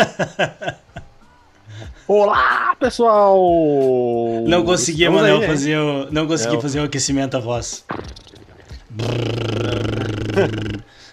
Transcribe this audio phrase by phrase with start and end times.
[2.08, 3.38] Olá, pessoal!
[4.46, 6.60] Não consegui, Manuel, fazer o, não consegui é.
[6.60, 7.84] fazer o aquecimento da voz.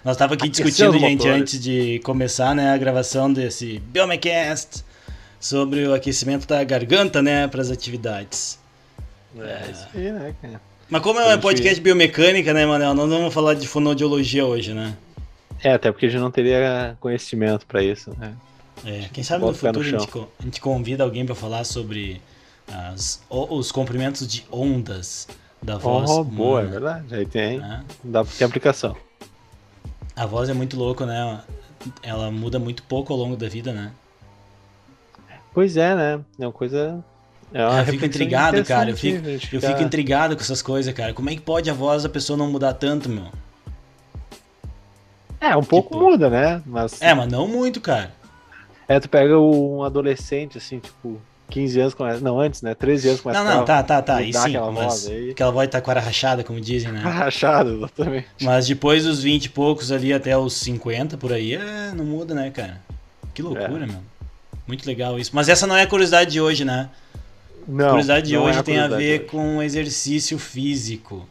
[0.04, 4.84] Nós tava aqui discutindo, gente, antes de começar né, a gravação desse Biomecast
[5.40, 8.58] sobre o aquecimento da garganta, né, para as atividades.
[9.38, 10.62] É, é, isso aí, né, cara?
[10.90, 14.46] Mas como é um podcast de biomecânica, né, Manel, nós não vamos falar de fonoaudiologia
[14.46, 14.96] hoje, né?
[15.62, 18.34] É, até porque a gente não teria conhecimento para isso, né?
[18.86, 22.22] É, quem sabe no futuro no a, gente, a, gente, convida alguém para falar sobre
[22.68, 25.28] as, os comprimentos de ondas
[25.62, 26.10] da voz.
[26.10, 27.16] Oh, boa, é verdade.
[27.16, 27.82] Aí tem, é.
[28.04, 28.96] dá pra ter aplicação.
[30.16, 31.42] A voz é muito louco, né?
[32.02, 33.92] Ela muda muito pouco ao longo da vida, né?
[35.54, 36.22] Pois é, né?
[36.40, 37.04] É uma coisa
[37.54, 38.90] é uma eu fico intrigado, cara.
[38.90, 41.14] Eu fico, eu fico intrigado com essas coisas, cara.
[41.14, 43.28] Como é que pode a voz da pessoa não mudar tanto, meu?
[45.40, 46.04] É, um pouco tipo...
[46.04, 46.62] muda, né?
[46.66, 47.02] Mas...
[47.02, 48.12] É, mas não muito, cara.
[48.88, 52.74] É, tu pega um adolescente, assim, tipo, 15 anos, começa, não, antes, né?
[52.74, 54.22] 13 anos começa Não, não, tá, tá, tá.
[54.22, 55.32] E sim, aquela voz aí.
[55.32, 57.00] Aquela voz tá com a rachada, como dizem, né?
[57.04, 58.28] Rachada, exatamente.
[58.42, 62.34] Mas depois dos 20 e poucos ali até os 50 por aí, é, não muda,
[62.34, 62.82] né, cara?
[63.34, 63.88] Que loucura, é.
[63.88, 64.02] meu.
[64.66, 65.32] Muito legal isso.
[65.34, 66.90] Mas essa não é a curiosidade de hoje, né?
[67.68, 67.86] Não.
[67.86, 71.28] A curiosidade de é hoje é a tem a ver com exercício físico.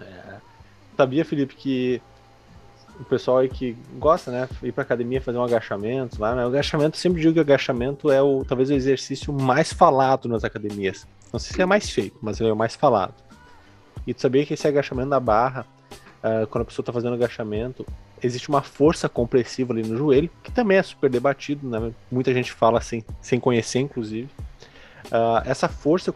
[0.00, 0.36] É.
[0.96, 2.02] Sabia, Felipe, que
[2.98, 6.44] o pessoal aí que gosta, né, ir pra academia fazer um agachamento lá, né?
[6.44, 10.44] O agachamento, sempre digo que o agachamento é o talvez o exercício mais falado nas
[10.44, 11.06] academias.
[11.32, 13.14] Não sei se é mais feito, mas ele é o mais falado.
[14.06, 15.66] E tu sabia que esse agachamento da barra,
[16.22, 17.84] uh, quando a pessoa tá fazendo agachamento,
[18.22, 21.92] existe uma força compressiva ali no joelho, que também é super debatido, né?
[22.10, 24.28] Muita gente fala sem, sem conhecer, inclusive.
[25.06, 26.12] Uh, essa força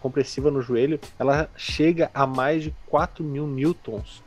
[0.00, 4.22] compressiva no joelho, ela chega a mais de 4 mil newtons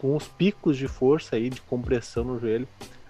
[0.00, 2.66] com os picos de força aí de compressão no joelho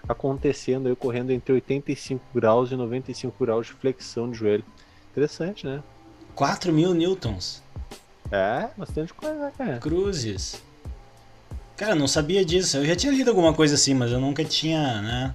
[0.08, 4.64] acontecendo aí, ocorrendo entre 85 graus e 95 graus de flexão de joelho.
[5.10, 5.82] Interessante, né?
[6.34, 7.62] 4 mil newtons.
[8.30, 9.78] É, bastante coisa, né, cara.
[9.78, 10.62] Cruzes.
[11.76, 12.78] Cara, não sabia disso.
[12.78, 15.34] Eu já tinha lido alguma coisa assim, mas eu nunca tinha, né?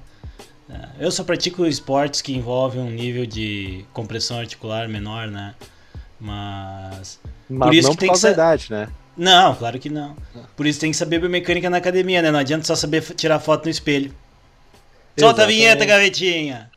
[0.69, 5.55] É, eu só pratico esportes que envolvem um nível de compressão articular menor, né?
[6.19, 7.19] Mas.
[7.49, 8.21] Mas por isso não que por tem que...
[8.21, 8.89] da idade, né?
[9.15, 10.15] Não, claro que não.
[10.55, 12.31] Por isso tem que saber biomecânica na academia, né?
[12.31, 14.13] Não adianta só saber tirar foto no espelho.
[15.17, 16.71] Solta a vinheta, gavetinha!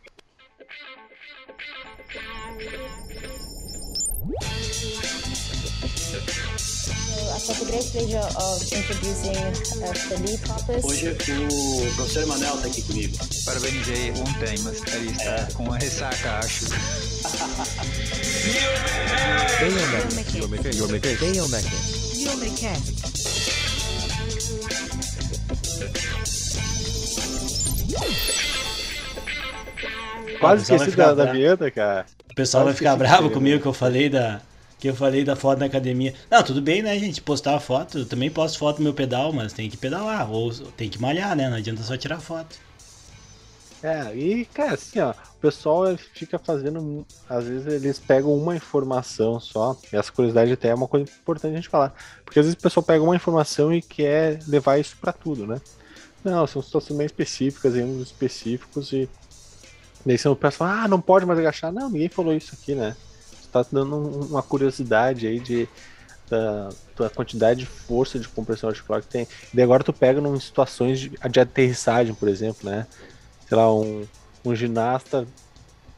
[10.82, 13.16] Hoje o professor Emanuel está aqui comigo.
[13.44, 15.48] Parabenizei ontem, mas ele está é.
[15.54, 16.66] com a ressaca, acho.
[19.60, 20.32] Biomecânica.
[20.32, 21.26] Biomecânica.
[21.26, 21.95] Biomecânica.
[30.38, 32.06] Quase esqueci da, da vinheta, cara.
[32.30, 34.40] O pessoal Quase vai ficar bravo comigo que eu falei da
[34.78, 36.12] que eu falei da foto na academia.
[36.30, 37.22] Não, tudo bem, né, gente?
[37.22, 37.98] Postar a foto.
[37.98, 40.30] Eu também posto foto no meu pedal, mas tem que pedalar.
[40.30, 41.48] Ou tem que malhar, né?
[41.48, 42.56] Não adianta só tirar foto.
[43.82, 47.06] É, e, cara, assim, ó, o pessoal fica fazendo.
[47.28, 51.52] Às vezes eles pegam uma informação só, e essa curiosidade até é uma coisa importante
[51.52, 51.94] a gente falar.
[52.24, 55.60] Porque às vezes o pessoal pega uma informação e quer levar isso para tudo, né?
[56.24, 59.08] Não, são situações bem específicas, erros específicos, e
[60.04, 61.70] daí o pessoal ah, não pode mais agachar.
[61.70, 62.96] Não, ninguém falou isso aqui, né?
[63.30, 65.68] Você tá dando uma curiosidade aí de.
[66.28, 69.28] Da, da quantidade de força de compressão articular que tem.
[69.54, 72.84] E agora tu pega em situações de, de aterrissagem, por exemplo, né?
[73.48, 74.06] Sei lá, um,
[74.44, 75.26] um ginasta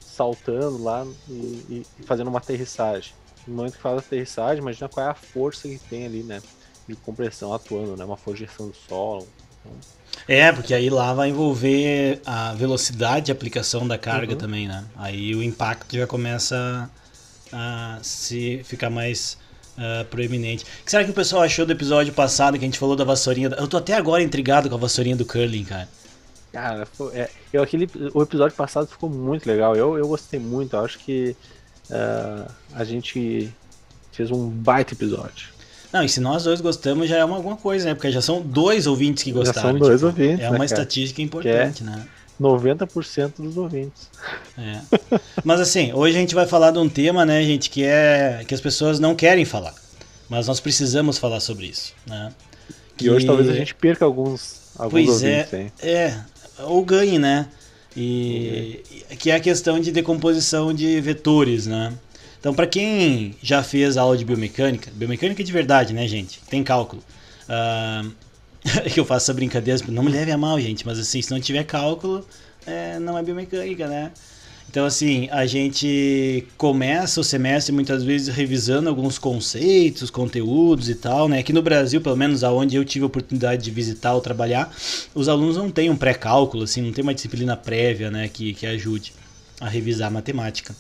[0.01, 1.33] saltando lá e,
[1.71, 3.13] e, fazendo uma aterrissagem.
[3.47, 6.43] No momento que faz a aterrissagem, imagina qual é a força que tem ali, né?
[6.87, 8.05] De compressão atuando, né?
[8.05, 9.27] Uma projeção do solo.
[10.27, 14.39] É, porque aí lá vai envolver a velocidade de aplicação da carga uhum.
[14.39, 14.85] também, né?
[14.97, 16.91] Aí o impacto já começa
[17.53, 19.39] a se ficar mais
[19.77, 20.65] uh, proeminente.
[20.65, 23.05] O que será que o pessoal achou do episódio passado que a gente falou da
[23.05, 23.49] vassourinha?
[23.57, 25.89] Eu tô até agora intrigado com a vassourinha do curling, cara.
[26.53, 29.77] Cara, foi, é, eu, aquele, o episódio passado ficou muito legal.
[29.77, 30.75] Eu, eu gostei muito.
[30.75, 31.37] Eu acho que
[31.91, 33.53] uh, a gente
[34.13, 35.49] fez um baita episódio.
[35.93, 37.95] Não, e se nós dois gostamos, já é uma, alguma coisa, né?
[37.95, 39.61] Porque já são dois ouvintes que gostaram.
[39.61, 40.45] Já são dois tipo, ouvintes.
[40.45, 42.07] É uma né, estatística importante, né?
[42.41, 44.11] 90% dos ouvintes.
[44.57, 44.81] É.
[45.45, 48.55] Mas assim, hoje a gente vai falar de um tema, né, gente, que é que
[48.55, 49.75] as pessoas não querem falar.
[50.29, 52.33] Mas nós precisamos falar sobre isso, né?
[52.97, 53.07] Que...
[53.07, 55.73] E hoje talvez a gente perca alguns, alguns pois é, ouvintes, é, hein?
[55.83, 56.21] é,
[56.61, 57.47] ou ganhe, né?
[57.97, 58.83] E
[59.19, 61.93] que é a questão de decomposição de vetores, né?
[62.39, 66.41] Então, para quem já fez aula de biomecânica, biomecânica de verdade, né, gente?
[66.49, 67.03] Tem cálculo.
[67.49, 68.13] Uh,
[68.93, 71.41] que eu faço essa brincadeira, não me leve a mal, gente, mas assim, se não
[71.41, 72.27] tiver cálculo,
[72.67, 74.13] é, não é biomecânica, né?
[74.71, 81.27] Então, assim, a gente começa o semestre muitas vezes revisando alguns conceitos, conteúdos e tal,
[81.27, 81.39] né?
[81.39, 84.71] Aqui no Brasil, pelo menos aonde eu tive a oportunidade de visitar ou trabalhar,
[85.15, 88.67] os alunos não têm um pré-cálculo, assim, não tem uma disciplina prévia, né, que, que
[88.67, 89.15] ajude
[89.59, 90.77] a revisar a matemática.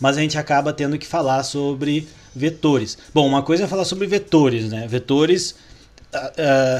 [0.00, 2.98] Mas a gente acaba tendo que falar sobre vetores.
[3.14, 4.88] Bom, uma coisa é falar sobre vetores, né?
[4.88, 5.54] Vetores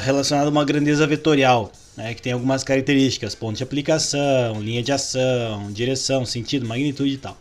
[0.02, 4.92] relacionado a uma grandeza vetorial né, que tem algumas características, ponto de aplicação, linha de
[4.92, 7.36] ação, direção, sentido, magnitude e tal.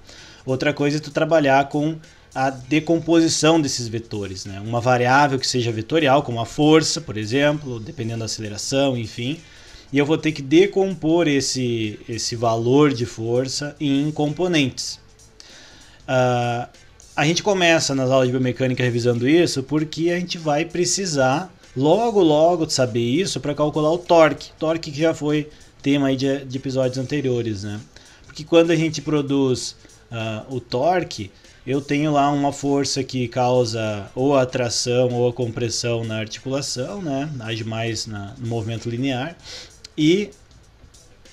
[0.46, 1.98] Outra coisa é tu trabalhar com
[2.36, 4.60] a decomposição desses vetores, né?
[4.60, 9.40] uma variável que seja vetorial, como a força, por exemplo, dependendo da aceleração, enfim,
[9.92, 15.00] e eu vou ter que decompor esse, esse valor de força em componentes.
[16.08, 16.68] Uh,
[17.16, 22.22] a gente começa nas aulas de biomecânica revisando isso porque a gente vai precisar logo,
[22.22, 24.52] logo saber isso para calcular o torque.
[24.58, 25.50] Torque que já foi
[25.82, 27.80] tema aí de, de episódios anteriores, né?
[28.26, 29.76] Porque quando a gente produz
[30.12, 31.32] uh, o torque,
[31.66, 37.02] eu tenho lá uma força que causa ou a tração ou a compressão na articulação,
[37.02, 37.30] né?
[37.40, 39.38] Age mais na, no movimento linear.
[39.98, 40.30] E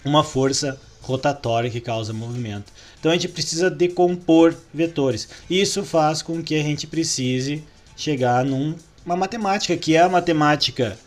[0.05, 2.73] uma força rotatória que causa movimento.
[2.99, 5.29] Então a gente precisa decompor vetores.
[5.49, 7.65] Isso faz com que a gente precise
[7.97, 10.99] chegar num uma matemática, que é a matemática,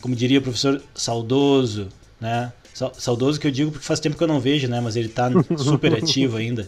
[0.00, 1.88] como diria o professor saudoso,
[2.20, 2.52] né?
[2.94, 4.80] Saudoso que eu digo porque faz tempo que eu não vejo, né?
[4.80, 6.62] Mas ele está super ativo ainda.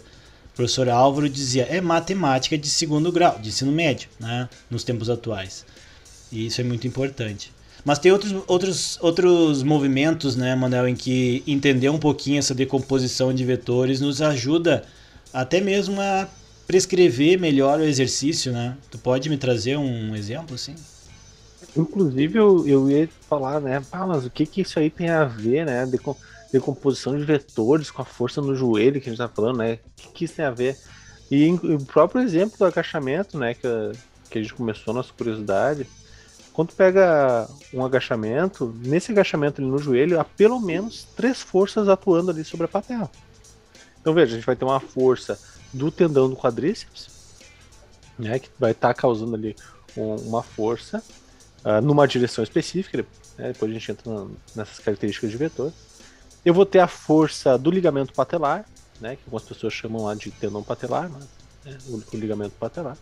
[0.52, 4.48] O professor Álvaro dizia, é matemática de segundo grau, de ensino médio, né?
[4.70, 5.64] Nos tempos atuais.
[6.30, 7.52] E isso é muito importante.
[7.84, 13.32] Mas tem outros, outros, outros movimentos, né, Manuel, em que entender um pouquinho essa decomposição
[13.34, 14.84] de vetores nos ajuda
[15.32, 16.26] até mesmo a
[16.66, 18.76] prescrever melhor o exercício, né?
[18.90, 20.74] Tu pode me trazer um exemplo assim?
[21.76, 23.82] Inclusive eu, eu ia falar, né?
[23.90, 25.86] Ah, mas o que que isso aí tem a ver, né?
[25.86, 26.16] Decom
[26.52, 29.74] decomposição de vetores com a força no joelho que a gente tá falando, né?
[29.74, 30.78] O que, que isso tem a ver?
[31.28, 33.54] E o próprio exemplo do agachamento, né?
[33.54, 33.68] Que,
[34.30, 35.84] que a gente começou nossa curiosidade.
[36.52, 42.30] Quando pega um agachamento, nesse agachamento ali no joelho, há pelo menos três forças atuando
[42.30, 43.10] ali sobre a patela.
[44.00, 45.36] Então veja, a gente vai ter uma força
[45.74, 47.08] do tendão do quadríceps,
[48.18, 49.56] né, que vai estar tá causando ali
[49.96, 51.02] um, uma força
[51.64, 53.04] uh, numa direção específica,
[53.36, 55.72] né, depois a gente entra nessas características de vetor.
[56.44, 58.64] Eu vou ter a força do ligamento patelar,
[59.00, 61.24] né, que algumas pessoas chamam lá de tendão patelar, mas
[61.66, 62.96] é o, o ligamento patelar.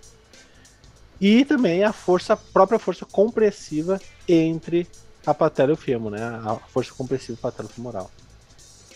[1.20, 4.88] E também a força, a própria força compressiva entre
[5.26, 8.10] a patela e o fêmur, né, a força compressiva patelo-femoral.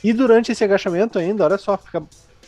[0.02, 2.02] E durante esse agachamento ainda, olha só, fica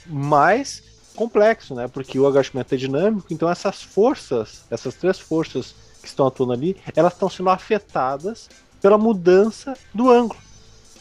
[0.06, 0.87] mais
[1.18, 1.88] complexo, né?
[1.88, 6.76] Porque o agachamento é dinâmico, então essas forças, essas três forças que estão atuando ali,
[6.94, 8.48] elas estão sendo afetadas
[8.80, 10.40] pela mudança do ângulo.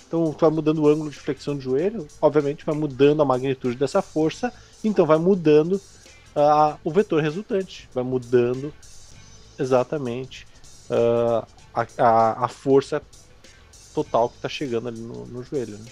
[0.08, 3.78] Então, tu vai mudando o ângulo de flexão do joelho, obviamente vai mudando a magnitude
[3.78, 4.52] dessa força,
[4.84, 8.74] então vai mudando uh, o vetor resultante, vai mudando
[9.60, 10.48] exatamente
[10.90, 13.02] uh, a, a, a, força
[13.94, 15.78] total que está chegando ali no, no joelho.
[15.78, 15.86] Né?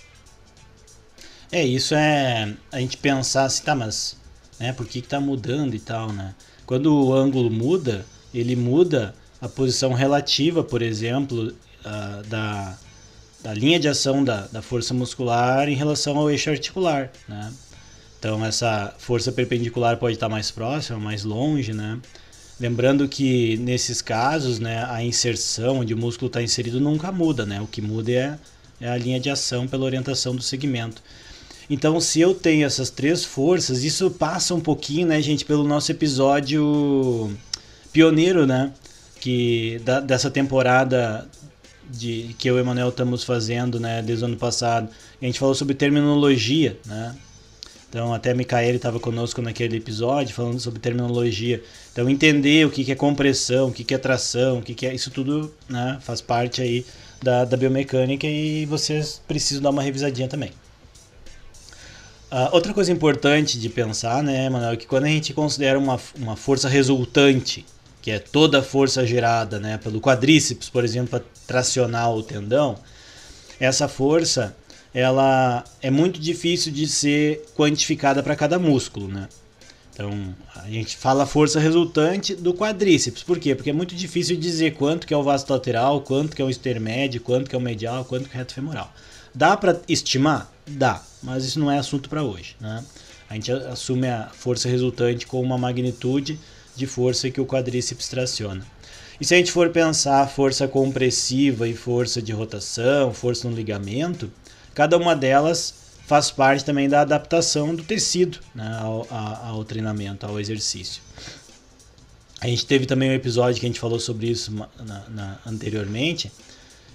[1.56, 4.18] É, isso é a gente pensar assim, tá, mas
[4.60, 6.36] né, por que, que tá mudando e tal, né?
[6.66, 11.56] Quando o ângulo muda, ele muda a posição relativa, por exemplo,
[12.28, 12.78] da,
[13.42, 17.54] da linha de ação da, da força muscular em relação ao eixo articular, né?
[18.20, 21.98] Então essa força perpendicular pode estar mais próxima, mais longe, né?
[22.60, 27.62] Lembrando que nesses casos, né, a inserção onde o músculo está inserido nunca muda, né?
[27.62, 28.38] O que muda é,
[28.82, 31.02] é a linha de ação pela orientação do segmento.
[31.70, 35.92] Então, se eu tenho essas três forças, isso passa um pouquinho, né, gente, pelo nosso
[35.92, 37.32] episódio
[37.92, 38.72] pioneiro, né?
[39.20, 41.28] Que da, dessa temporada
[41.90, 44.90] de que eu e o Emanuel estamos fazendo, né, desde o ano passado.
[45.22, 47.16] A gente falou sobre terminologia, né?
[47.90, 51.64] Então, até a Micaele estava conosco naquele episódio falando sobre terminologia.
[51.94, 54.86] Então, entender o que, que é compressão, o que, que é tração, o que, que
[54.86, 54.94] é.
[54.94, 56.86] Isso tudo né, faz parte aí
[57.24, 60.52] da, da biomecânica e vocês precisam dar uma revisadinha também.
[62.36, 65.98] Uh, outra coisa importante de pensar, né, Manuel, é que quando a gente considera uma,
[66.20, 67.66] uma força resultante,
[68.02, 72.78] que é toda a força gerada né, pelo quadríceps, por exemplo, para tracionar o tendão,
[73.58, 74.54] essa força
[74.94, 79.30] ela é muito difícil de ser quantificada para cada músculo, né?
[79.94, 83.24] Então, a gente fala força resultante do quadríceps.
[83.24, 83.56] Por quê?
[83.56, 86.50] Porque é muito difícil dizer quanto que é o vasto lateral, quanto que é o
[86.50, 88.94] intermédio, quanto que é o medial, quanto que é o reto femoral.
[89.34, 90.54] Dá para estimar?
[90.68, 92.56] Dá, mas isso não é assunto para hoje.
[92.60, 92.84] Né?
[93.30, 96.40] A gente assume a força resultante com uma magnitude
[96.76, 98.66] de força que o quadríceps traciona.
[99.20, 104.32] E se a gente for pensar força compressiva e força de rotação, força no ligamento,
[104.74, 105.74] cada uma delas
[106.06, 111.02] faz parte também da adaptação do tecido né, ao, ao, treinamento, ao exercício.
[112.40, 116.32] A gente teve também um episódio que a gente falou sobre isso na, na, anteriormente,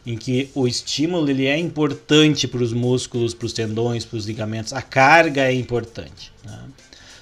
[0.07, 4.26] em que o estímulo ele é importante para os músculos, para os tendões, para os
[4.26, 4.73] ligamentos.
[4.73, 6.33] A carga é importante.
[6.45, 6.59] Né?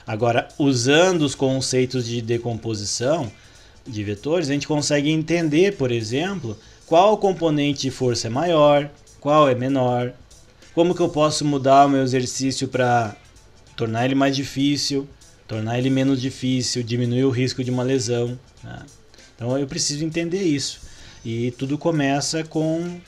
[0.06, 3.30] Agora, usando os conceitos de decomposição
[3.87, 6.56] de vetores, a gente consegue entender, por exemplo,
[6.87, 10.12] qual componente de força é maior, qual é menor,
[10.75, 13.16] como que eu posso mudar o meu exercício para
[13.76, 15.08] tornar ele mais difícil,
[15.47, 18.38] tornar ele menos difícil, diminuir o risco de uma lesão.
[18.62, 18.78] Né?
[19.35, 20.88] Então eu preciso entender isso.
[21.25, 23.00] E tudo começa com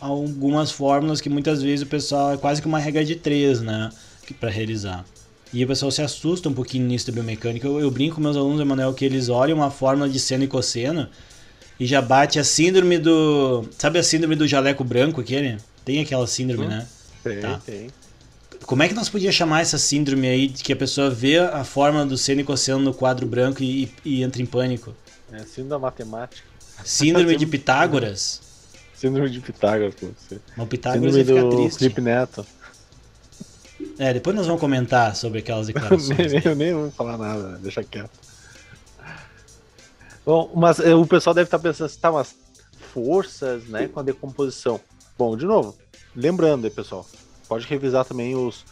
[0.00, 3.90] algumas fórmulas que muitas vezes o pessoal é quase que uma regra de três, né,
[4.38, 5.04] para realizar.
[5.52, 7.66] E o pessoal se assusta um pouquinho nisso da biomecânica.
[7.66, 10.48] Eu, eu brinco com meus alunos, Emanuel, que eles olham uma fórmula de seno e
[10.48, 11.08] cosseno
[11.78, 13.64] e já bate a síndrome do.
[13.78, 15.56] Sabe a síndrome do jaleco branco aquele?
[15.84, 16.86] Tem aquela síndrome, hum, né?
[17.22, 17.60] Tem, tá.
[17.64, 17.88] tem.
[18.64, 21.62] Como é que nós podíamos chamar essa síndrome aí de que a pessoa vê a
[21.62, 24.94] forma do seno e cosseno no quadro branco e, e entra em pânico?
[25.30, 26.55] É síndrome da matemática.
[26.84, 28.40] Síndrome de Pitágoras?
[28.94, 30.40] Síndrome de Pitágoras, você.
[30.56, 31.78] Mas o Pitágoras síndrome ia ficar triste.
[31.78, 32.46] Felipe Neto.
[33.98, 36.44] É, depois nós vamos comentar sobre aquelas declarações.
[36.44, 38.18] eu nem vou falar nada, deixa quieto.
[40.24, 42.34] Bom, mas eh, o pessoal deve estar pensando assim, tá, mas
[42.92, 44.80] forças, né, com a decomposição.
[45.16, 45.76] Bom, de novo,
[46.14, 47.06] lembrando aí, pessoal,
[47.48, 48.64] pode revisar também os,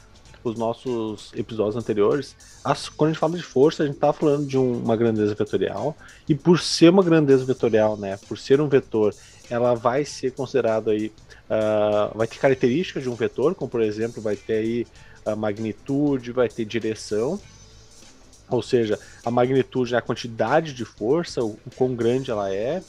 [0.44, 2.36] os nossos episódios anteriores.
[2.62, 5.34] As, quando a gente fala de força, a gente está falando de um, uma grandeza
[5.34, 5.96] vetorial,
[6.28, 9.14] e por ser uma grandeza vetorial, né, por ser um vetor,
[9.50, 11.12] ela vai ser considerada aí,
[11.50, 14.86] uh, vai ter características de um vetor, como por exemplo, vai ter aí
[15.24, 17.40] a magnitude, vai ter direção,
[18.48, 22.82] ou seja, a magnitude é a quantidade de força, o, o quão grande ela é,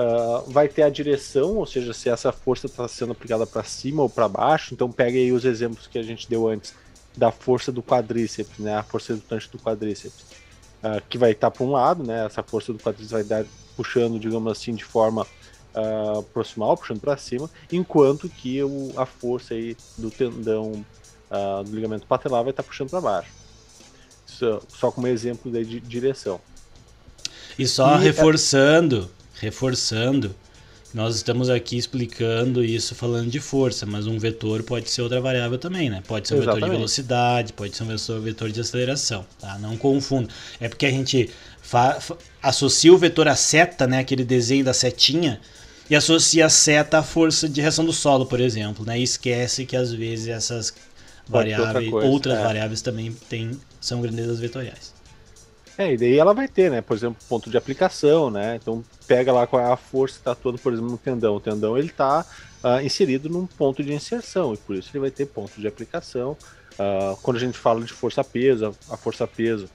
[0.00, 4.02] Uh, vai ter a direção, ou seja, se essa força está sendo aplicada para cima
[4.02, 4.72] ou para baixo.
[4.72, 6.72] Então, pegue aí os exemplos que a gente deu antes
[7.14, 10.24] da força do quadríceps, né, a força resultante do quadríceps,
[10.82, 13.44] uh, que vai estar tá para um lado, né, essa força do quadríceps vai dar
[13.76, 15.26] puxando, digamos assim, de forma
[15.74, 20.84] uh, proximal, puxando para cima, enquanto que o, a força aí do tendão
[21.64, 23.30] do ligamento patelar vai estar tá puxando para baixo.
[24.26, 26.40] Isso, só como exemplo de direção.
[27.56, 29.08] E só e reforçando
[29.40, 30.34] reforçando,
[30.92, 35.56] nós estamos aqui explicando isso falando de força, mas um vetor pode ser outra variável
[35.56, 36.02] também, né?
[36.06, 36.60] Pode ser um Exatamente.
[36.60, 39.56] vetor de velocidade, pode ser um vetor de aceleração, tá?
[39.58, 40.28] Não confunda.
[40.60, 41.30] É porque a gente
[42.42, 44.00] associa o vetor à seta, né?
[44.00, 45.40] Aquele desenho da setinha,
[45.88, 48.98] e associa a seta à força de reação do solo, por exemplo, né?
[48.98, 50.74] E esquece que às vezes essas
[51.28, 52.42] variáveis, outra outras é.
[52.42, 54.92] variáveis também tem, são grandezas vetoriais.
[55.80, 56.82] É, e daí ela vai ter, né?
[56.82, 58.56] Por exemplo, ponto de aplicação, né?
[58.56, 61.36] Então pega lá qual é a força que está atuando, por exemplo, no tendão.
[61.36, 64.98] O tendão ele está uh, ah, inserido num ponto de inserção e por isso ele
[64.98, 66.36] vai ter ponto de aplicação.
[66.72, 69.70] Uh, quando a gente fala de força-peso, a força-peso,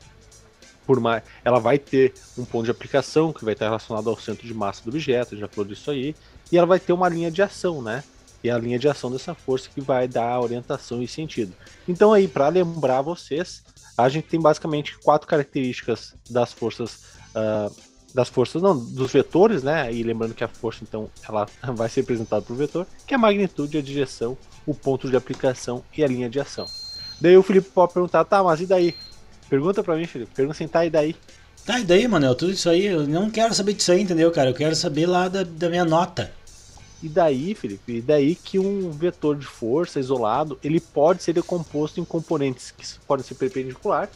[0.85, 4.45] por mais, ela vai ter um ponto de aplicação que vai estar relacionado ao centro
[4.45, 6.15] de massa do objeto, já falou disso aí,
[6.51, 8.03] e ela vai ter uma linha de ação, né?
[8.43, 11.51] E é a linha de ação dessa força que vai dar orientação e sentido.
[11.87, 13.63] Então aí, para lembrar vocês,
[13.97, 17.15] a gente tem basicamente quatro características das forças.
[17.35, 19.91] Uh, das forças, não, dos vetores, né?
[19.91, 23.19] E lembrando que a força, então, ela vai ser representada por vetor, que é a
[23.19, 26.65] magnitude, a direção, o ponto de aplicação e a linha de ação.
[27.19, 28.95] Daí o Felipe pode perguntar, tá, mas e daí?
[29.49, 30.31] Pergunta pra mim, Felipe.
[30.33, 31.13] Pergunta assim, tá, e daí?
[31.65, 32.35] Tá, e daí, Manel?
[32.35, 34.49] Tudo isso aí, eu não quero saber disso aí, entendeu, cara?
[34.49, 36.31] Eu quero saber lá da, da minha nota.
[37.03, 41.99] E daí, Felipe, e daí que um vetor de força isolado, ele pode ser decomposto
[41.99, 44.15] em componentes que podem ser perpendiculares,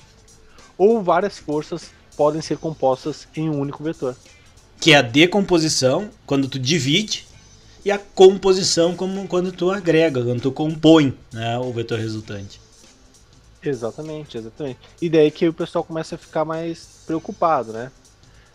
[0.78, 4.16] ou várias forças podem ser compostas em um único vetor.
[4.80, 7.28] Que é a decomposição, quando tu divide,
[7.84, 12.60] e a composição como quando tu agrega, quando tu compõe né, o vetor resultante.
[13.64, 14.80] Exatamente, exatamente.
[15.02, 17.92] E daí que o pessoal começa a ficar mais preocupado, né?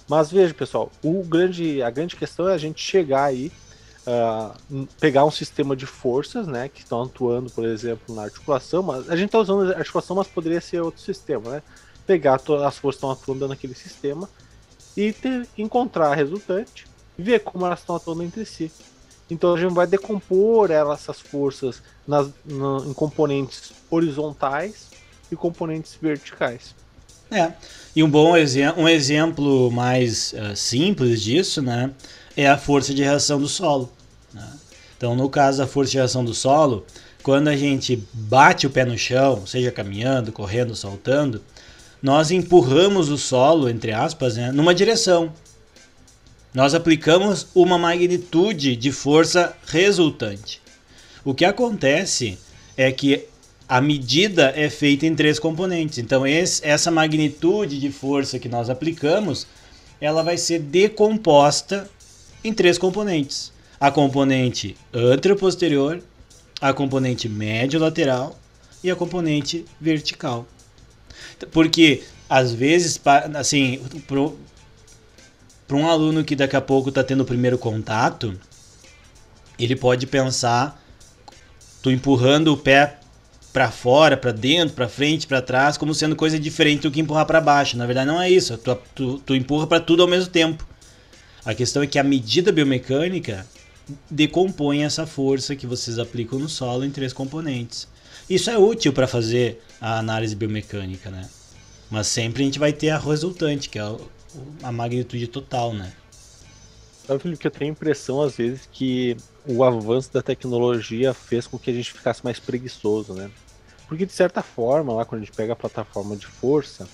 [0.08, 3.50] Mas veja, pessoal, o grande, a grande questão é a gente chegar aí
[4.06, 9.08] uh, pegar um sistema de forças, né, que estão atuando, por exemplo, na articulação, mas
[9.10, 11.62] a gente está usando a articulação, mas poderia ser outro sistema, né?
[12.06, 14.28] Pegar as forças que estão atuando naquele sistema
[14.96, 18.70] e ter, encontrar a resultante ver como elas estão atuando entre si.
[19.30, 24.88] Então a gente vai decompor elas, essas forças nas, na, em componentes horizontais
[25.30, 26.74] e componentes verticais.
[27.30, 27.52] É.
[27.96, 31.90] E um bom exemplo, um exemplo mais uh, simples disso, né,
[32.36, 33.90] é a força de reação do solo.
[34.32, 34.48] Né?
[34.96, 36.84] Então, no caso da força de reação do solo,
[37.22, 41.42] quando a gente bate o pé no chão, seja caminhando, correndo, saltando,
[42.02, 45.32] nós empurramos o solo, entre aspas, né, numa direção.
[46.52, 50.60] Nós aplicamos uma magnitude de força resultante.
[51.24, 52.38] O que acontece
[52.76, 53.26] é que
[53.66, 55.98] a medida é feita em três componentes.
[55.98, 59.46] Então, esse, essa magnitude de força que nós aplicamos,
[60.00, 61.88] ela vai ser decomposta
[62.44, 66.00] em três componentes: a componente anteroposterior,
[66.60, 68.38] a componente médio-lateral
[68.82, 70.46] e a componente vertical.
[71.50, 73.00] Porque, às vezes,
[73.34, 73.80] assim,
[75.66, 78.38] para um aluno que daqui a pouco está tendo o primeiro contato,
[79.58, 80.80] ele pode pensar,
[81.82, 82.98] tu empurrando o pé
[83.52, 87.24] para fora, para dentro, para frente, para trás, como sendo coisa diferente do que empurrar
[87.24, 87.76] para baixo.
[87.76, 88.58] Na verdade, não é isso.
[88.58, 90.66] Tu, tu, tu empurra para tudo ao mesmo tempo.
[91.44, 93.46] A questão é que a medida biomecânica
[94.10, 97.86] decompõe essa força que vocês aplicam no solo em três componentes.
[98.28, 101.28] Isso é útil para fazer a análise biomecânica, né?
[101.90, 103.82] Mas sempre a gente vai ter a resultante, que é
[104.62, 105.92] a magnitude total, né?
[107.06, 109.14] Sabe, Felipe, que eu tenho a impressão, às vezes, que
[109.46, 113.30] o avanço da tecnologia fez com que a gente ficasse mais preguiçoso, né?
[113.86, 116.88] Porque, de certa forma, lá quando a gente pega a plataforma de força,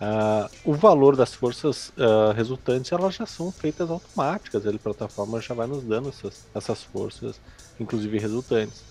[0.00, 4.66] uh, o valor das forças uh, resultantes elas já são feitas automáticas.
[4.66, 7.40] A plataforma já vai nos dando essas, essas forças,
[7.78, 8.82] inclusive resultantes.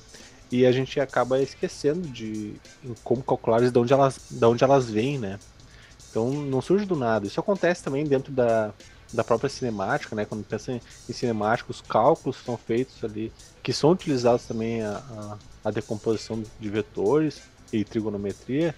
[0.51, 2.55] E a gente acaba esquecendo de
[3.03, 5.39] como calcular de onde elas, de onde elas vêm, né?
[6.09, 7.27] Então não surge do nada.
[7.27, 8.73] Isso acontece também dentro da,
[9.13, 10.25] da própria cinemática, né?
[10.25, 14.97] Quando pensa em, em cinemática, os cálculos são feitos ali, que são utilizados também a,
[14.97, 18.73] a, a decomposição de vetores e trigonometria,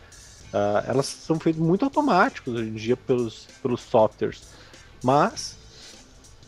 [0.54, 4.44] uh, elas são feitas muito automáticos hoje em dia pelos, pelos softwares.
[5.04, 5.58] Mas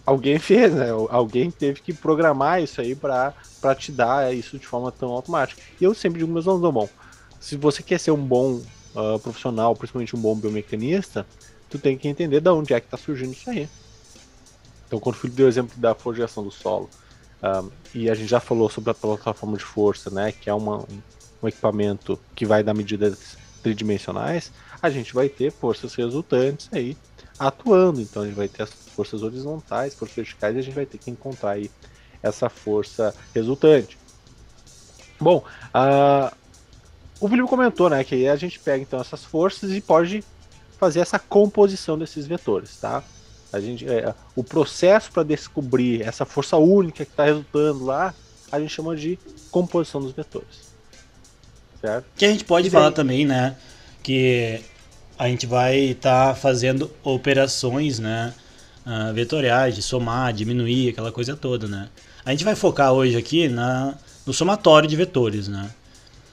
[0.06, 0.90] alguém fez, né?
[1.10, 3.34] Alguém teve que programar isso aí para
[3.78, 5.62] te dar isso de forma tão automática.
[5.80, 6.90] E eu sempre digo meus alunos, bom,
[7.40, 8.62] se você quer ser um bom
[8.96, 11.26] uh, profissional, principalmente um bom biomecanista,
[11.70, 13.68] tu tem que entender de onde é que está surgindo isso aí.
[14.88, 16.90] Então, quando o Felipe deu o exemplo da forjação do solo,
[17.44, 20.86] um, e a gente já falou sobre a plataforma de força, né, que é uma,
[21.42, 26.98] um, equipamento que vai dar medidas tridimensionais, a gente vai ter forças resultantes aí
[27.40, 28.02] atuando.
[28.02, 30.98] Então, a gente vai ter as forças horizontais, forças verticais, e a gente vai ter
[30.98, 31.72] que encontrar aí
[32.22, 33.98] essa força resultante.
[35.20, 36.36] Bom, uh,
[37.20, 40.24] o Felipe comentou, né, que a gente pega então essas forças e pode
[40.78, 43.04] fazer essa composição desses vetores, tá?
[43.54, 48.14] A gente, é, o processo para descobrir essa força única que está resultando lá,
[48.52, 49.18] a gente chama de
[49.52, 50.73] composição dos vetores.
[51.84, 52.06] Certo?
[52.16, 52.96] Que a gente pode e falar daí...
[52.96, 53.58] também, né?
[54.02, 54.62] Que
[55.20, 58.34] a gente vai estar tá fazendo operações, né?
[58.86, 61.90] Uh, vetoriais, de somar, diminuir, aquela coisa toda, né?
[62.24, 65.70] A gente vai focar hoje aqui na, no somatório de vetores, né?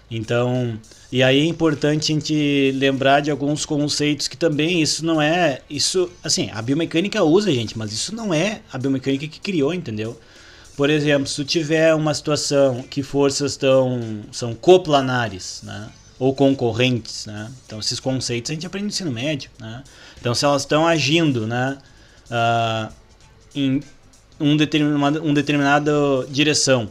[0.08, 0.78] Então,
[1.10, 5.62] e aí é importante a gente lembrar de alguns conceitos que também isso não é.
[5.68, 10.16] Isso, assim, a biomecânica usa, gente, mas isso não é a biomecânica que criou, entendeu?
[10.80, 15.90] Por exemplo, se tu tiver uma situação que forças tão, são coplanares, né?
[16.18, 17.52] Ou concorrentes, né?
[17.66, 19.84] Então, esses conceitos a gente aprende no ensino médio, né?
[20.18, 21.76] Então, se elas estão agindo, né?
[22.30, 22.92] Uh,
[23.54, 23.82] em
[24.40, 25.92] um determinado, um determinada
[26.30, 26.88] direção,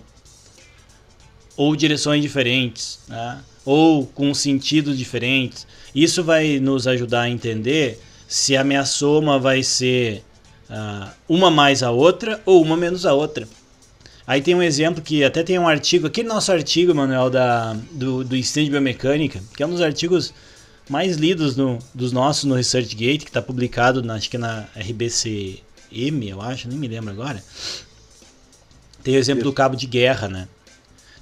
[1.58, 3.40] ou direções diferentes, né?
[3.66, 5.66] ou com sentidos diferentes.
[5.96, 10.24] Isso vai nos ajudar a entender se a minha soma vai ser
[10.70, 13.48] uh, uma mais a outra ou uma menos a outra.
[14.30, 18.24] Aí tem um exemplo que até tem um artigo, aquele nosso artigo, Manuel, da, do,
[18.24, 20.32] do ensino de biomecânica, que é um dos artigos
[20.88, 26.30] mais lidos no, dos nossos no ResearchGate, que está publicado na, acho que na RBCM,
[26.30, 27.44] eu acho, nem me lembro agora.
[29.04, 30.48] Tem o exemplo do cabo de guerra, né?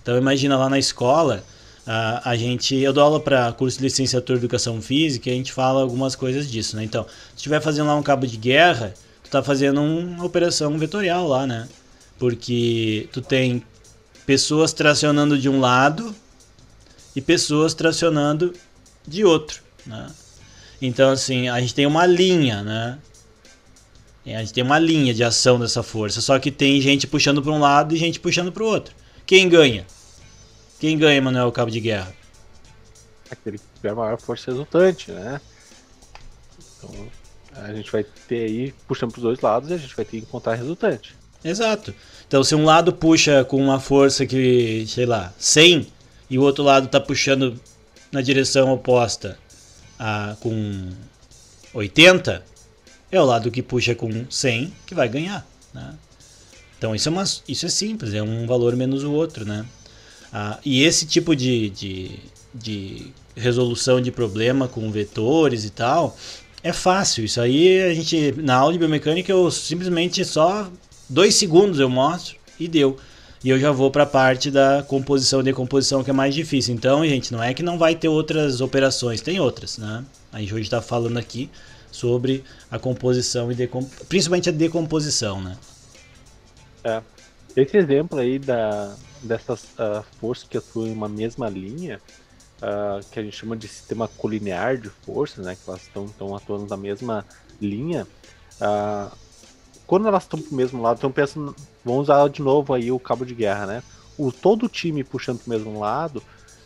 [0.03, 1.45] Então imagina lá na escola,
[1.85, 5.35] a, a gente, eu dou aula para curso de licenciatura em educação física e a
[5.37, 6.83] gente fala algumas coisas disso, né?
[6.83, 8.93] Então, se estiver fazendo lá um cabo de guerra,
[9.23, 11.69] tu tá fazendo uma operação vetorial lá, né?
[12.17, 13.63] Porque tu tem
[14.25, 16.15] pessoas tracionando de um lado
[17.15, 18.53] e pessoas tracionando
[19.07, 20.11] de outro, né?
[20.81, 22.99] Então, assim, a gente tem uma linha, né?
[24.25, 27.51] A gente tem uma linha de ação dessa força, só que tem gente puxando para
[27.51, 28.93] um lado e gente puxando para o outro.
[29.25, 29.87] Quem ganha?
[30.79, 32.13] Quem ganha, Manuel, cabo de guerra?
[33.31, 35.41] Aquele que tiver maior força resultante, né?
[36.77, 37.07] Então,
[37.55, 40.19] a gente vai ter aí, puxando para os dois lados, e a gente vai ter
[40.19, 41.15] que encontrar resultante.
[41.43, 41.93] Exato.
[42.27, 45.87] Então, se um lado puxa com uma força que, sei lá, 100,
[46.29, 47.59] e o outro lado está puxando
[48.11, 49.37] na direção oposta
[49.97, 50.89] a, com
[51.73, 52.43] 80,
[53.11, 55.47] é o lado que puxa com 100 que vai ganhar.
[55.73, 55.93] Né?
[56.77, 59.65] Então, isso é, uma, isso é simples, é um valor menos o outro, né?
[60.31, 62.19] Ah, e esse tipo de, de,
[62.53, 66.17] de resolução de problema com vetores e tal,
[66.61, 67.23] é fácil.
[67.23, 70.69] Isso aí a gente na aula de biomecânica eu simplesmente só
[71.09, 72.97] dois segundos eu mostro e deu.
[73.43, 76.73] E eu já vou para a parte da composição e decomposição que é mais difícil.
[76.73, 80.03] Então, gente, não é que não vai ter outras operações, tem outras, né?
[80.31, 81.49] A gente hoje está falando aqui
[81.91, 83.87] sobre a composição e decomp...
[84.09, 85.57] principalmente a decomposição, né?
[86.83, 87.01] É.
[87.55, 91.99] Esse exemplo aí da, dessas uh, forças que atuam em uma mesma linha,
[92.57, 95.55] uh, que a gente chama de sistema colinear de forças, né?
[95.55, 97.25] Que elas estão atuando na mesma
[97.61, 98.07] linha.
[98.59, 99.11] Uh,
[99.87, 103.25] quando elas estão pro mesmo lado, estão pensando, vamos usar de novo aí o cabo
[103.25, 103.83] de guerra, né?
[104.17, 106.21] O todo o time puxando pro mesmo lado,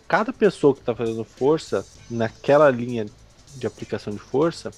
[0.07, 3.05] cada pessoa que está fazendo força naquela linha
[3.55, 4.71] de aplicação de força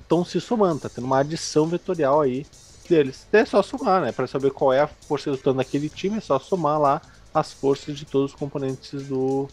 [0.00, 2.46] estão uh, se somando, tá tendo uma adição vetorial aí
[2.88, 3.26] deles.
[3.32, 4.12] É só somar, né?
[4.12, 7.02] Para saber qual é a força resultante daquele time, é só somar lá
[7.34, 9.46] as forças de todos os componentes do,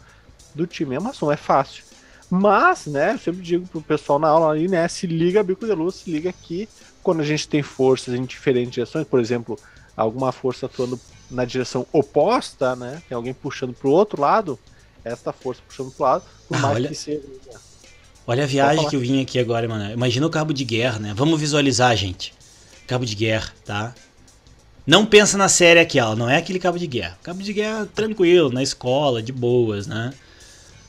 [0.56, 0.96] do time.
[0.96, 1.84] É uma soma, é fácil.
[2.30, 5.74] Mas, né, eu sempre digo pro pessoal na aula aí, né, se liga bico de
[5.74, 6.68] luz, se liga aqui
[7.04, 9.60] quando a gente tem forças em diferentes direções, por exemplo,
[9.96, 14.58] alguma força atuando na direção oposta, né, tem alguém puxando pro outro lado,
[15.04, 16.90] esta força puxando pro lado, por ah, mais olha...
[16.90, 17.22] que seja
[18.26, 19.92] Olha a viagem que eu vim aqui agora, mano.
[19.92, 21.14] Imagina o cabo de guerra, né?
[21.14, 22.34] Vamos visualizar, gente.
[22.88, 23.94] Cabo de guerra, tá?
[24.88, 27.18] Não pensa na série aquela, não é aquele cabo de guerra.
[27.22, 30.14] Cabo de guerra tranquilo, na escola, de boas, né?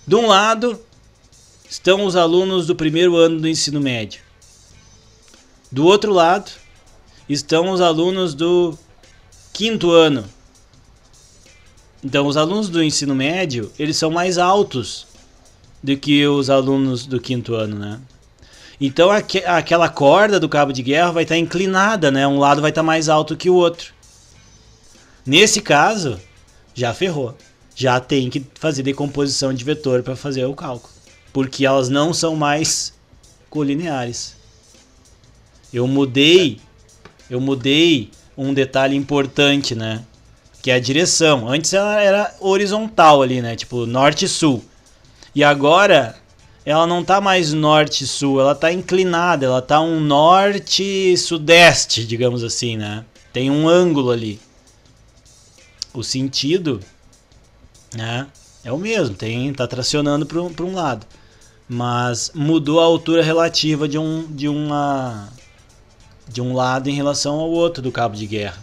[0.07, 0.81] De um lado
[1.68, 4.20] estão os alunos do primeiro ano do ensino médio.
[5.74, 6.52] Do outro lado
[7.28, 8.78] estão os alunos do
[9.52, 10.24] quinto ano.
[12.00, 15.04] Então, os alunos do ensino médio, eles são mais altos
[15.82, 18.00] do que os alunos do quinto ano, né?
[18.80, 22.24] Então aqu aquela corda do cabo de guerra vai estar tá inclinada, né?
[22.24, 23.92] Um lado vai estar tá mais alto que o outro.
[25.26, 26.20] Nesse caso,
[26.72, 27.37] já ferrou.
[27.74, 30.94] Já tem que fazer decomposição de vetor para fazer o cálculo,
[31.32, 32.94] porque elas não são mais
[33.50, 34.43] colineares.
[35.74, 36.60] Eu mudei,
[37.28, 40.04] eu mudei um detalhe importante, né?
[40.62, 41.48] Que é a direção.
[41.48, 43.56] Antes ela era horizontal ali, né?
[43.56, 44.64] Tipo norte e sul.
[45.34, 46.14] E agora
[46.64, 53.04] ela não tá mais norte-sul, ela tá inclinada, ela tá um norte-sudeste, digamos assim, né?
[53.32, 54.38] Tem um ângulo ali.
[55.92, 56.78] O sentido,
[57.92, 58.28] né?
[58.62, 61.04] É o mesmo, tem tá tracionando para um, um lado.
[61.68, 65.32] Mas mudou a altura relativa de um de uma
[66.28, 68.62] de um lado em relação ao outro do cabo de guerra.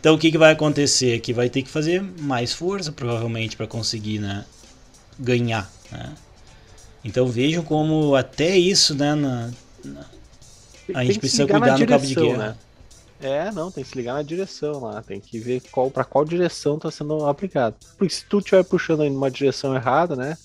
[0.00, 1.20] Então o que, que vai acontecer?
[1.20, 4.44] Que vai ter que fazer mais força provavelmente para conseguir, né,
[5.18, 6.14] ganhar, né?
[7.04, 9.50] Então vejam como até isso, né, na,
[9.84, 10.04] na,
[10.94, 12.48] a gente precisa cuidar no cabo de guerra.
[12.48, 12.56] Né?
[13.22, 16.24] É, não, tem que se ligar na direção lá, tem que ver qual para qual
[16.24, 17.76] direção está sendo aplicado.
[17.98, 20.38] Porque se tu estiver puxando em uma direção errada, né,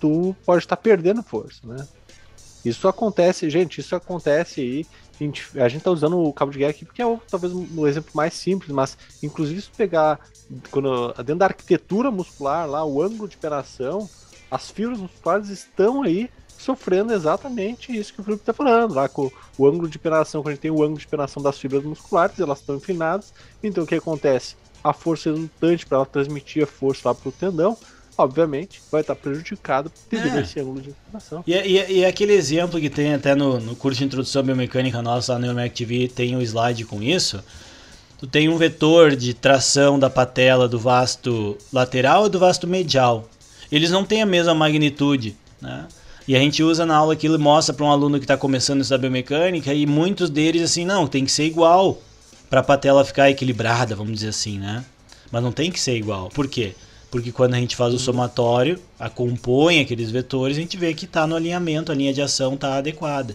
[0.00, 1.86] tu pode estar tá perdendo força, né?
[2.64, 4.86] Isso acontece, gente, isso acontece aí.
[5.18, 7.52] A gente, a gente tá usando o cabo de guerra aqui porque é o, talvez
[7.52, 10.20] um exemplo mais simples, mas inclusive se pegar
[10.70, 14.08] quando, dentro da arquitetura muscular lá, o ângulo de operação,
[14.50, 19.30] as fibras musculares estão aí sofrendo exatamente isso que o Felipe está falando, lá com
[19.58, 22.38] o ângulo de penação, quando a gente tem o ângulo de penação das fibras musculares,
[22.40, 24.56] elas estão inclinadas, então o que acontece?
[24.82, 27.76] A força resultante para ela transmitir a força lá para o tendão,
[28.16, 30.38] obviamente, vai estar prejudicado devido é.
[30.38, 31.44] a esse ângulo de inclinação.
[31.46, 35.02] E, e, e, aquele exemplo que tem até no, no curso de introdução à biomecânica
[35.02, 37.42] nossa lá no Mac TV, tem um slide com isso,
[38.18, 43.28] tu tem um vetor de tração da patela do vasto lateral e do vasto medial
[43.70, 45.86] eles não têm a mesma magnitude, né?
[46.28, 48.78] E a gente usa na aula aquilo e mostra para um aluno que está começando
[48.78, 52.02] a estudar biomecânica e muitos deles assim, não, tem que ser igual
[52.50, 54.84] para a patela ficar equilibrada, vamos dizer assim, né?
[55.30, 56.28] Mas não tem que ser igual.
[56.30, 56.74] Por quê?
[57.10, 61.26] Porque quando a gente faz o somatório, acompanha aqueles vetores, a gente vê que está
[61.26, 63.34] no alinhamento, a linha de ação está adequada.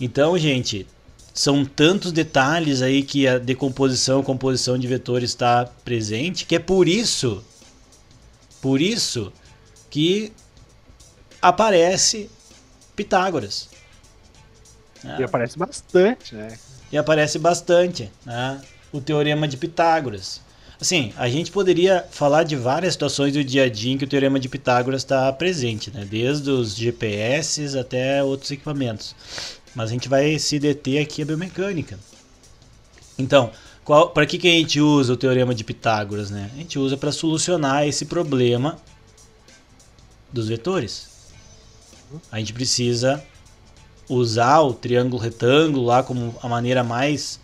[0.00, 0.86] Então, gente,
[1.32, 6.58] são tantos detalhes aí que a decomposição, a composição de vetores está presente, que é
[6.58, 7.42] por isso
[8.64, 9.30] por isso
[9.90, 10.32] que
[11.42, 12.30] aparece
[12.96, 13.68] Pitágoras.
[15.02, 15.18] Né?
[15.20, 16.58] E aparece bastante, né?
[16.90, 18.62] E aparece bastante, né?
[18.90, 20.40] O teorema de Pitágoras.
[20.80, 24.08] Assim, a gente poderia falar de várias situações do dia a dia em que o
[24.08, 26.04] teorema de Pitágoras está presente, né?
[26.04, 29.14] Desde os GPS até outros equipamentos.
[29.74, 31.98] Mas a gente vai se deter aqui a biomecânica.
[33.18, 33.50] Então,
[34.12, 36.30] para que, que a gente usa o teorema de Pitágoras?
[36.30, 36.50] Né?
[36.54, 38.78] A gente usa para solucionar esse problema
[40.32, 41.08] dos vetores.
[42.30, 43.22] A gente precisa
[44.08, 47.40] usar o triângulo retângulo lá como a maneira mais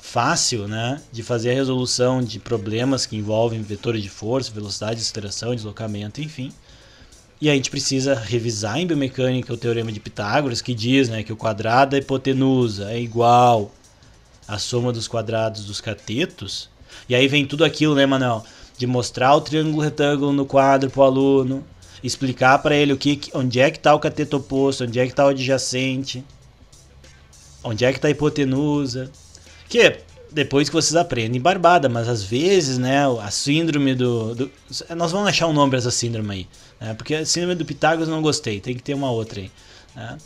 [0.00, 5.54] fácil né, de fazer a resolução de problemas que envolvem vetores de força, velocidade, aceleração,
[5.54, 6.52] deslocamento, enfim.
[7.40, 11.32] E a gente precisa revisar em biomecânica o teorema de Pitágoras, que diz né, que
[11.32, 13.70] o quadrado da hipotenusa é igual
[14.48, 16.70] à soma dos quadrados dos catetos.
[17.08, 18.44] E aí vem tudo aquilo, né, Manuel?
[18.78, 21.64] De mostrar o triângulo retângulo no quadro para o aluno,
[22.02, 25.12] explicar para ele o que, onde é que está o cateto oposto, onde é que
[25.12, 26.24] está o adjacente,
[27.62, 29.10] onde é que está a hipotenusa.
[29.68, 29.98] Que
[30.30, 34.50] depois que vocês aprendem barbada, mas às vezes, né, a síndrome do, do
[34.96, 36.48] nós vamos achar um nome para essa síndrome aí,
[36.80, 39.50] né, porque a síndrome do Pitágoras não gostei, tem que ter uma outra aí,
[39.94, 40.18] né.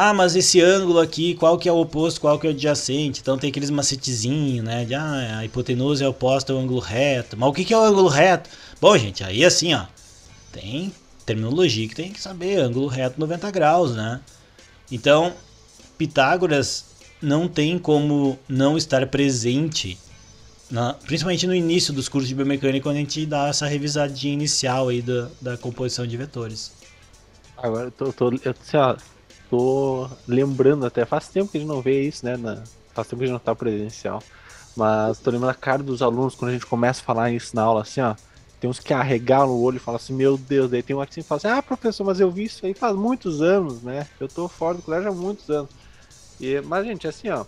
[0.00, 3.20] Ah, mas esse ângulo aqui, qual que é o oposto, qual que é o adjacente?
[3.20, 4.84] Então tem aqueles macetezinhos, né?
[4.84, 7.36] De, ah, a hipotenusa é oposta ao ângulo reto.
[7.36, 8.48] Mas o que, que é o ângulo reto?
[8.80, 9.86] Bom, gente, aí assim, ó,
[10.52, 10.92] tem
[11.26, 14.20] terminologia que tem que saber, ângulo reto 90 graus, né?
[14.88, 15.34] Então,
[15.98, 16.84] Pitágoras
[17.20, 19.98] não tem como não estar presente,
[20.70, 24.88] na, principalmente no início dos cursos de biomecânica, quando a gente dá essa revisadinha inicial
[24.88, 26.72] aí da, da composição de vetores.
[27.56, 28.96] Agora, eu tô, tô, eu, ó,
[29.50, 32.36] tô lembrando até, faz tempo que a gente não vê isso, né?
[32.36, 32.62] Na,
[32.94, 34.22] faz tempo que a gente não tá presencial.
[34.76, 37.62] Mas tô lembrando a cara dos alunos quando a gente começa a falar isso na
[37.62, 38.14] aula, assim, ó.
[38.60, 41.22] Tem uns que arregalam o olho e falam assim, meu Deus, daí tem um que
[41.22, 44.06] fala assim, ah, professor, mas eu vi isso aí faz muitos anos, né?
[44.18, 45.70] Eu tô fora do colégio há muitos anos.
[46.40, 47.44] E, mas, gente, assim, ó.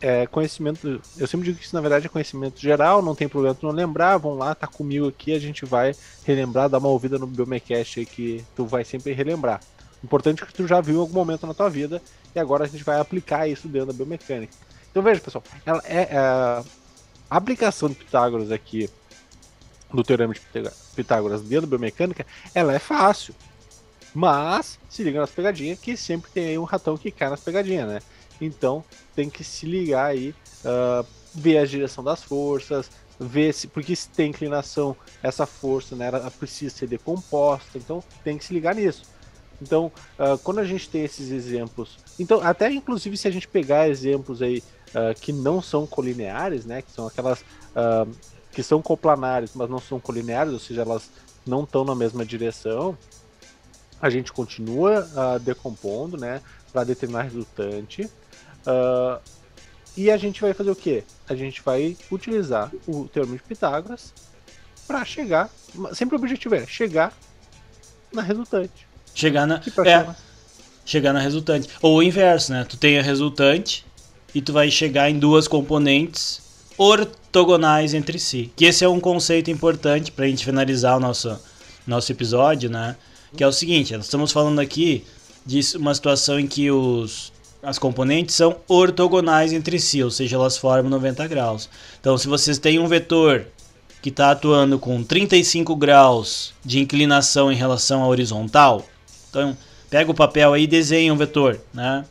[0.00, 1.00] É conhecimento.
[1.16, 3.72] Eu sempre digo que isso na verdade é conhecimento geral, não tem problema tu não
[3.72, 4.16] lembrar.
[4.16, 8.06] Vão lá, tá comigo aqui, a gente vai relembrar, dar uma ouvida no Biomecast aí
[8.06, 9.60] que tu vai sempre relembrar.
[10.02, 12.02] Importante que tu já viu em algum momento na tua vida
[12.34, 14.52] e agora a gente vai aplicar isso dentro da biomecânica.
[14.90, 16.64] Então veja, pessoal, ela é, é a
[17.30, 18.90] aplicação de Pitágoras aqui
[19.92, 20.40] do teorema de
[20.96, 23.34] Pitágoras dentro da biomecânica, ela é fácil.
[24.14, 27.88] Mas se liga nas pegadinhas, que sempre tem aí um ratão que cai nas pegadinhas,
[27.88, 28.00] né?
[28.40, 33.66] Então tem que se ligar aí, uh, ver a direção das forças, ver se.
[33.66, 38.52] Porque se tem inclinação, essa força né, ela precisa ser decomposta, então tem que se
[38.52, 39.02] ligar nisso.
[39.60, 41.98] Então, uh, quando a gente tem esses exemplos.
[42.18, 46.82] Então, até inclusive se a gente pegar exemplos aí uh, que não são colineares, né?
[46.82, 47.44] Que são aquelas.
[48.50, 51.10] que são coplanares, mas não são colineares, ou seja, elas
[51.46, 52.96] não estão na mesma direção
[54.02, 56.42] a gente continua uh, decompondo, né,
[56.72, 58.10] para determinar resultante.
[58.66, 59.20] Uh,
[59.96, 61.04] e a gente vai fazer o quê?
[61.28, 64.12] A gente vai utilizar o termo de Pitágoras
[64.86, 65.50] para chegar.
[65.94, 67.12] Sempre o objetivo é chegar
[68.12, 68.86] na resultante.
[69.14, 69.56] Chegar na.
[69.56, 70.14] É,
[70.84, 71.68] chegar na resultante.
[71.80, 72.64] Ou o inverso, né?
[72.64, 73.84] Tu tem a resultante
[74.34, 76.40] e tu vai chegar em duas componentes
[76.78, 78.50] ortogonais entre si.
[78.56, 81.38] Que esse é um conceito importante para a gente finalizar o nosso,
[81.86, 82.96] nosso episódio, né?
[83.36, 85.04] Que é o seguinte, nós estamos falando aqui
[85.44, 87.31] de uma situação em que os,
[87.62, 91.68] as componentes são ortogonais entre si, ou seja, elas formam 90 graus.
[92.00, 93.46] Então, se vocês têm um vetor
[94.00, 98.84] que está atuando com 35 graus de inclinação em relação à horizontal,
[99.30, 99.56] então
[99.88, 102.04] pega o papel aí e desenha um vetor, né?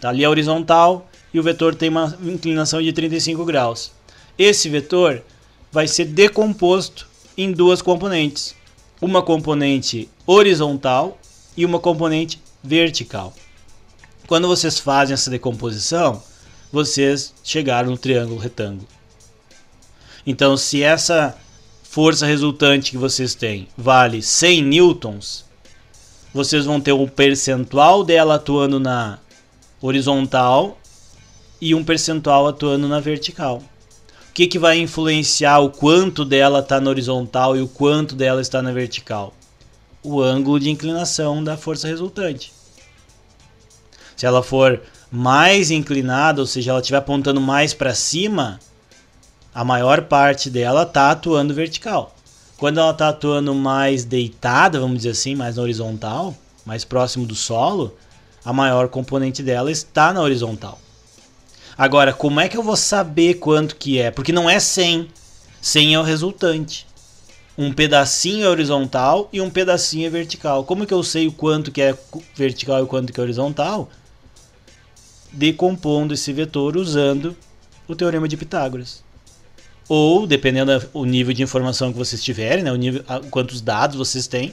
[0.00, 3.92] Tá ali a horizontal e o vetor tem uma inclinação de 35 graus.
[4.36, 5.22] Esse vetor
[5.70, 7.06] vai ser decomposto
[7.38, 8.56] em duas componentes
[9.00, 11.18] uma componente horizontal
[11.56, 13.32] e uma componente vertical.
[14.26, 16.22] Quando vocês fazem essa decomposição,
[16.72, 18.88] vocês chegaram no triângulo retângulo.
[20.26, 21.36] Então, se essa
[21.82, 25.44] força resultante que vocês têm vale 100 newtons,
[26.34, 29.18] vocês vão ter um percentual dela atuando na
[29.80, 30.78] horizontal
[31.60, 33.62] e um percentual atuando na vertical
[34.36, 38.60] que, que vai influenciar o quanto dela está na horizontal e o quanto dela está
[38.60, 39.32] na vertical?
[40.02, 42.52] O ângulo de inclinação da força resultante.
[44.16, 48.58] Se ela for mais inclinada, ou seja, ela estiver apontando mais para cima,
[49.54, 52.14] a maior parte dela está atuando vertical.
[52.56, 57.34] Quando ela está atuando mais deitada, vamos dizer assim, mais na horizontal, mais próximo do
[57.34, 57.94] solo,
[58.44, 60.78] a maior componente dela está na horizontal.
[61.76, 64.10] Agora, como é que eu vou saber quanto que é?
[64.10, 65.08] Porque não é 100.
[65.60, 66.86] 100 é o resultante.
[67.58, 70.64] Um pedacinho é horizontal e um pedacinho é vertical.
[70.64, 71.96] Como que eu sei o quanto que é
[72.34, 73.90] vertical e o quanto que é horizontal?
[75.32, 77.36] Decompondo esse vetor usando
[77.86, 79.04] o teorema de Pitágoras.
[79.88, 84.26] Ou, dependendo do nível de informação que vocês tiverem, né, o nível, quantos dados vocês
[84.26, 84.52] têm,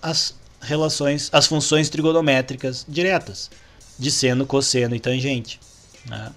[0.00, 3.50] as relações, as funções trigonométricas diretas,
[3.98, 5.60] de seno, cosseno e tangente.
[6.06, 6.32] Né?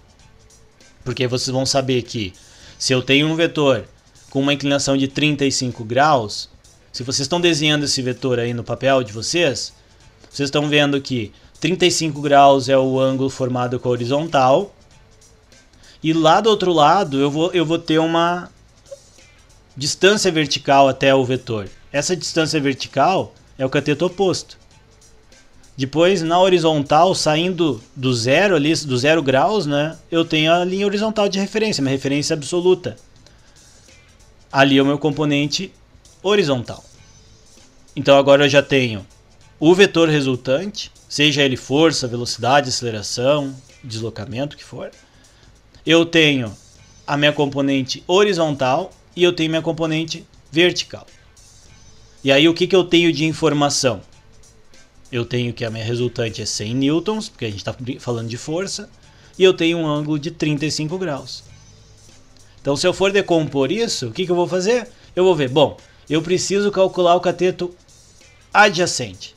[1.04, 2.34] Porque vocês vão saber que
[2.78, 3.86] se eu tenho um vetor
[4.30, 6.50] com uma inclinação de 35 graus,
[6.92, 9.74] se vocês estão desenhando esse vetor aí no papel de vocês,
[10.30, 11.32] vocês estão vendo que
[11.64, 14.76] 35 graus é o ângulo formado com a horizontal.
[16.04, 18.52] E lá do outro lado eu vou, eu vou ter uma
[19.78, 21.70] distância vertical até o vetor.
[21.90, 24.58] Essa distância vertical é o cateto oposto.
[25.78, 29.98] Depois, na horizontal, saindo do zero ali, do zero graus, né?
[30.12, 32.98] Eu tenho a linha horizontal de referência, minha referência absoluta.
[34.52, 35.72] Ali é o meu componente
[36.22, 36.84] horizontal.
[37.96, 39.08] Então agora eu já tenho
[39.66, 44.92] o vetor resultante, seja ele força, velocidade, aceleração, deslocamento, que for.
[45.86, 46.54] Eu tenho
[47.08, 51.08] a minha componente horizontal e eu tenho minha componente vertical.
[52.22, 54.02] E aí o que, que eu tenho de informação?
[55.10, 58.36] Eu tenho que a minha resultante é 100 newtons, porque a gente está falando de
[58.36, 58.90] força,
[59.40, 61.42] e eu tenho um ângulo de 35 graus.
[62.62, 64.90] Então se eu for decompor isso, o que, que eu vou fazer?
[65.16, 65.78] Eu vou ver, bom,
[66.10, 67.74] eu preciso calcular o cateto
[68.54, 69.33] adjacente.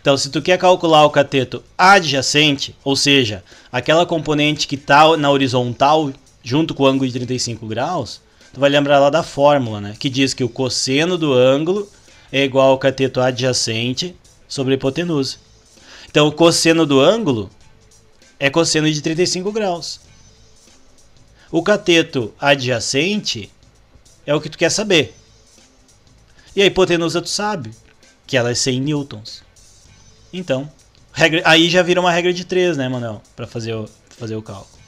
[0.00, 5.30] Então, se tu quer calcular o cateto adjacente, ou seja, aquela componente que está na
[5.30, 6.10] horizontal
[6.42, 8.20] junto com o ângulo de 35 graus,
[8.52, 9.94] tu vai lembrar lá da fórmula, né?
[9.98, 11.86] Que diz que o cosseno do ângulo
[12.32, 14.16] é igual ao cateto adjacente
[14.48, 15.36] sobre a hipotenusa.
[16.08, 17.50] Então, o cosseno do ângulo
[18.38, 20.00] é cosseno de 35 graus.
[21.52, 23.50] O cateto adjacente
[24.24, 25.14] é o que tu quer saber.
[26.56, 27.70] E a hipotenusa tu sabe
[28.26, 29.42] que ela é 100 newtons.
[30.32, 30.70] Então,
[31.12, 33.22] regra, aí já vira uma regra de 3, né, Manuel?
[33.34, 34.78] Para fazer o, fazer o cálculo.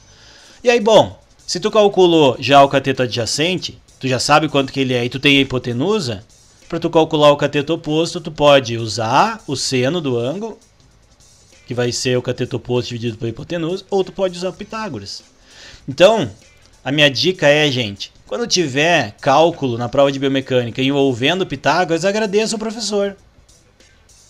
[0.62, 4.80] E aí, bom, se tu calculou já o cateto adjacente, tu já sabe quanto que
[4.80, 6.24] ele é e tu tem a hipotenusa,
[6.68, 10.58] para tu calcular o cateto oposto, tu pode usar o seno do ângulo,
[11.66, 15.22] que vai ser o cateto oposto dividido pela hipotenusa, ou tu pode usar Pitágoras.
[15.86, 16.30] Então,
[16.84, 22.56] a minha dica é, gente, quando tiver cálculo na prova de biomecânica envolvendo Pitágoras, agradeça
[22.56, 23.16] o professor.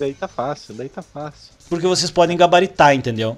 [0.02, 1.52] Daí tá fácil, daí tá fácil.
[1.68, 3.36] Porque vocês podem gabaritar, entendeu?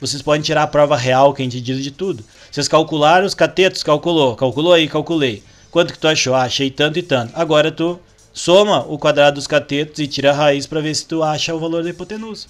[0.00, 2.24] Vocês podem tirar a prova real que a gente diz de tudo.
[2.50, 5.44] Vocês calcularam os catetos, calculou, calculou aí, calculei.
[5.70, 6.34] Quanto que tu achou?
[6.34, 7.32] Ah, achei tanto e tanto.
[7.36, 8.00] Agora tu
[8.32, 11.60] soma o quadrado dos catetos e tira a raiz para ver se tu acha o
[11.60, 12.48] valor da hipotenusa.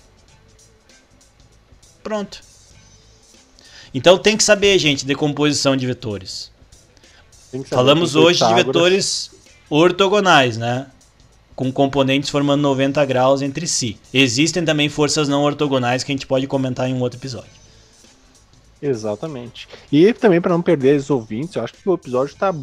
[2.02, 2.40] Pronto.
[3.92, 6.50] Então tem que saber, gente, decomposição de vetores.
[7.66, 9.30] Falamos hoje de vetores
[9.68, 10.86] ortogonais, né?
[11.54, 13.96] Com componentes formando 90 graus entre si.
[14.12, 17.50] Existem também forças não ortogonais que a gente pode comentar em um outro episódio.
[18.82, 19.68] Exatamente.
[19.90, 22.54] E também para não perder os ouvintes, eu acho que o episódio está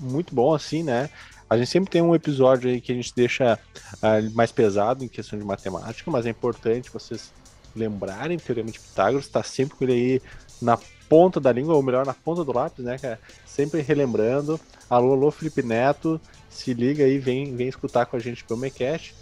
[0.00, 1.10] muito bom assim, né?
[1.50, 3.58] A gente sempre tem um episódio aí que a gente deixa
[3.94, 7.32] uh, mais pesado em questão de matemática, mas é importante vocês
[7.74, 10.22] lembrarem o Teorema de Pitágoras, está sempre com ele aí
[10.60, 13.18] na ponta da língua, ou melhor, na ponta do lápis, né, cara?
[13.46, 14.60] Sempre relembrando.
[14.90, 19.14] Alô, alô, Felipe Neto, se liga aí, vem, vem escutar com a gente pelo Mecast.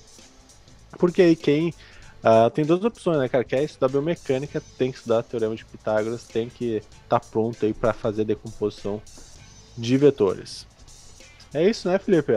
[0.99, 1.75] Porque aí quem.
[2.25, 3.45] Uh, tem duas opções, né, cara?
[3.45, 7.73] Quer estudar biomecânica, tem que estudar Teorema de Pitágoras, tem que estar tá pronto aí
[7.73, 9.01] para fazer decomposição
[9.77, 10.67] de vetores.
[11.55, 12.33] É isso, né, Felipe?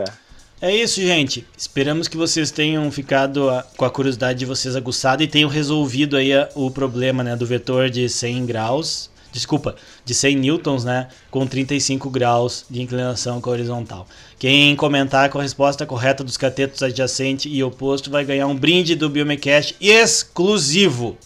[0.62, 1.46] É isso, gente.
[1.56, 6.16] Esperamos que vocês tenham ficado a, com a curiosidade de vocês aguçada e tenham resolvido
[6.16, 11.08] aí a, o problema né, do vetor de 100 graus, desculpa, de 100 newtons, né,
[11.30, 14.06] com 35 graus de inclinação com horizontal.
[14.38, 18.94] Quem comentar com a resposta correta dos catetos adjacente e oposto vai ganhar um brinde
[18.94, 21.16] do Biomecast exclusivo.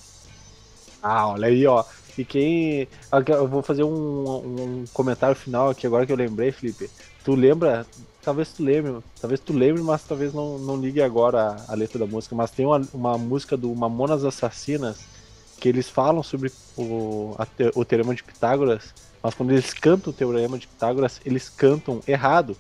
[1.02, 1.84] Ah, olha aí, ó.
[2.16, 2.88] E quem.
[3.26, 6.88] Eu vou fazer um, um comentário final aqui agora que eu lembrei, Felipe.
[7.24, 7.84] Tu lembra
[8.24, 11.98] talvez tu lembre, talvez tu lembre, mas talvez não, não ligue agora a, a letra
[11.98, 12.34] da música.
[12.34, 15.13] Mas tem uma, uma música do Mamonas Assassinas
[15.58, 20.16] que eles falam sobre o, a, o teorema de Pitágoras, mas quando eles cantam o
[20.16, 22.56] teorema de Pitágoras, eles cantam errado.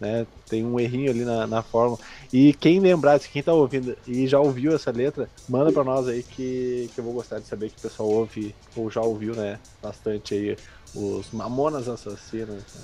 [0.00, 0.26] Né?
[0.48, 1.98] Tem um errinho ali na, na forma.
[2.32, 6.22] E quem lembrar, quem tá ouvindo e já ouviu essa letra, manda para nós aí
[6.22, 9.58] que, que eu vou gostar de saber que o pessoal ouve ou já ouviu, né?
[9.82, 10.56] Bastante aí
[10.94, 12.48] os Mamonas Assassinas.
[12.48, 12.80] Né?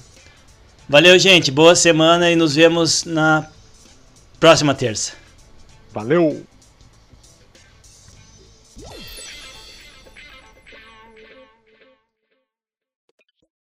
[0.89, 1.51] Valeu, gente.
[1.51, 3.49] Boa semana e nos vemos na
[4.39, 5.13] próxima terça.
[5.93, 6.45] Valeu!